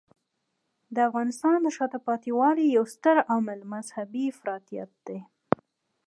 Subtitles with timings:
[0.95, 5.19] د افغانستان د شاته پاتې والي یو ستر عامل مذهبی افراطیت دی.